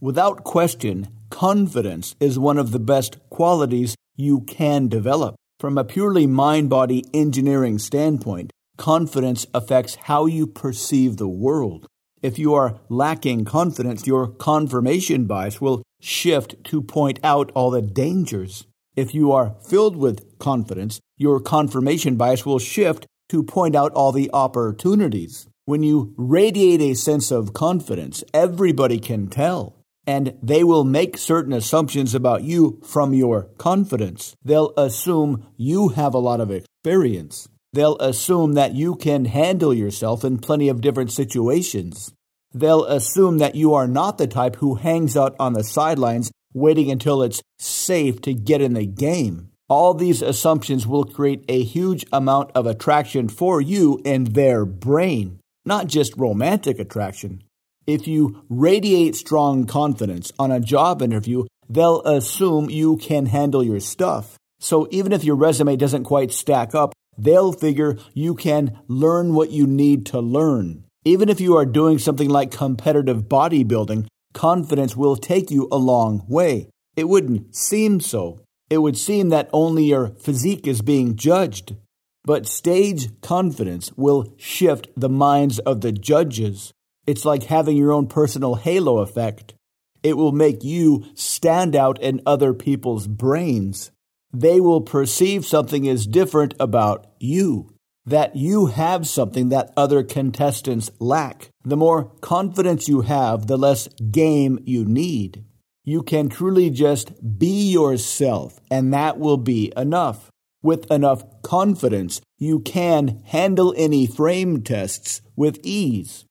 [0.00, 5.36] Without question, confidence is one of the best qualities you can develop.
[5.58, 11.86] From a purely mind body engineering standpoint, confidence affects how you perceive the world.
[12.20, 17.80] If you are lacking confidence, your confirmation bias will shift to point out all the
[17.80, 18.66] dangers.
[18.96, 24.12] If you are filled with confidence, your confirmation bias will shift to point out all
[24.12, 25.46] the opportunities.
[25.64, 29.75] When you radiate a sense of confidence, everybody can tell.
[30.06, 34.36] And they will make certain assumptions about you from your confidence.
[34.44, 37.48] They'll assume you have a lot of experience.
[37.72, 42.12] They'll assume that you can handle yourself in plenty of different situations.
[42.54, 46.90] They'll assume that you are not the type who hangs out on the sidelines waiting
[46.90, 49.50] until it's safe to get in the game.
[49.68, 55.40] All these assumptions will create a huge amount of attraction for you in their brain
[55.66, 57.42] not just romantic attraction.
[57.86, 63.78] If you radiate strong confidence on a job interview, they'll assume you can handle your
[63.78, 64.36] stuff.
[64.58, 69.50] So even if your resume doesn't quite stack up, they'll figure you can learn what
[69.50, 70.84] you need to learn.
[71.04, 76.24] Even if you are doing something like competitive bodybuilding, confidence will take you a long
[76.26, 76.68] way.
[76.96, 78.40] It wouldn't seem so.
[78.68, 81.76] It would seem that only your physique is being judged.
[82.24, 86.72] But stage confidence will shift the minds of the judges.
[87.06, 89.54] It's like having your own personal halo effect.
[90.02, 93.90] It will make you stand out in other people's brains.
[94.32, 97.72] They will perceive something as different about you,
[98.04, 101.48] that you have something that other contestants lack.
[101.64, 105.44] The more confidence you have, the less game you need.
[105.84, 110.30] You can truly just be yourself, and that will be enough
[110.66, 116.24] with enough confidence, you can handle any frame tests with ease,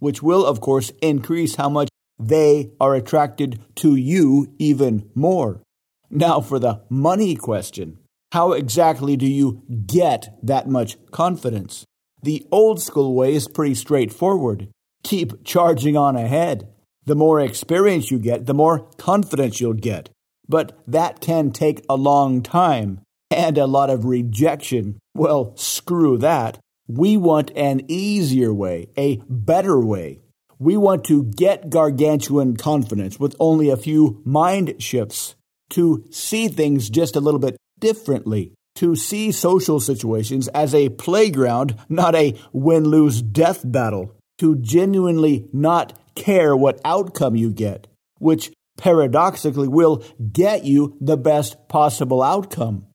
[0.00, 5.62] which will, of course, increase how much they are attracted to you even more.
[6.10, 7.98] Now, for the money question
[8.32, 11.84] how exactly do you get that much confidence?
[12.22, 14.68] The old school way is pretty straightforward.
[15.02, 16.68] Keep charging on ahead.
[17.06, 20.10] The more experience you get, the more confidence you'll get.
[20.48, 24.98] But that can take a long time and a lot of rejection.
[25.14, 26.58] Well, screw that.
[26.92, 30.18] We want an easier way, a better way.
[30.58, 35.36] We want to get gargantuan confidence with only a few mind shifts,
[35.70, 41.76] to see things just a little bit differently, to see social situations as a playground,
[41.88, 47.86] not a win lose death battle, to genuinely not care what outcome you get,
[48.18, 50.02] which paradoxically will
[50.32, 52.86] get you the best possible outcome.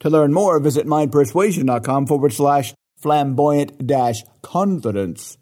[0.00, 2.72] To learn more, visit mindpersuasion.com forward slash
[3.02, 5.36] flamboyant dash confidence.